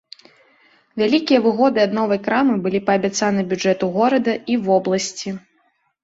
Вялікія 0.99 1.39
выгоды 1.47 1.79
ад 1.87 1.91
новай 1.97 2.19
крамы 2.27 2.55
былі 2.63 2.79
паабяцаны 2.87 3.43
бюджэту 3.51 3.89
горада 3.99 4.33
і 4.55 4.57
вобласці. 4.69 5.29